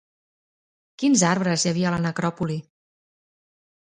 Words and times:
Quins 1.01 1.23
arbres 1.33 1.65
hi 1.65 1.69
havia 1.71 1.91
a 1.91 1.93
la 1.95 2.01
necròpoli? 2.07 2.57